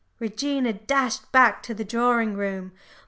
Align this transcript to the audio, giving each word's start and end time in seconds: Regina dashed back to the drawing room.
Regina 0.17 0.73
dashed 0.73 1.31
back 1.31 1.61
to 1.61 1.75
the 1.75 1.85
drawing 1.85 2.33
room. 2.33 2.71